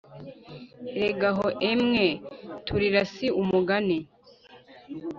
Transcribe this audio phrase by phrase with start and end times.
[0.97, 2.07] Erega aho emwe,
[2.65, 3.97] Tulira si umugani.